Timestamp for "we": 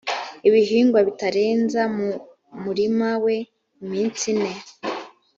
3.23-3.35